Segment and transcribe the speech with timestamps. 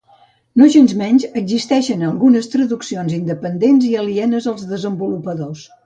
[0.61, 5.69] Nogensmenys, existeixen algunes traduccions independents i alienes als desenvolupadors.